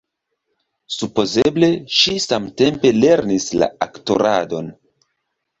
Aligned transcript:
Supozeble 0.93 1.69
ŝi 1.97 2.15
samtempe 2.25 2.93
lernis 3.03 3.47
la 3.63 3.71
aktoradon. 3.89 4.73